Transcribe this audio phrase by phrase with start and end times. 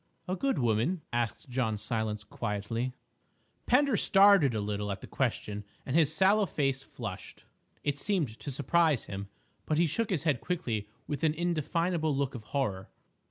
[0.27, 2.93] "A good woman?" asked John Silence quietly.
[3.67, 7.43] Pender started a little at the question and his sallow face flushed;
[7.83, 9.27] it seemed to surprise him.
[9.67, 12.89] But he shook his head quickly with an indefinable look of horror.